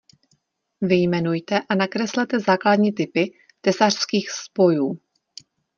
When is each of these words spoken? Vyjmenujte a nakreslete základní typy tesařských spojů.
Vyjmenujte 0.81 1.61
a 1.69 1.75
nakreslete 1.75 2.39
základní 2.39 2.93
typy 2.93 3.33
tesařských 3.61 4.31
spojů. 4.31 4.99